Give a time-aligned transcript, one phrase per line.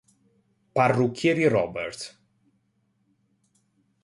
[0.73, 1.99] Parrucchieri Robert.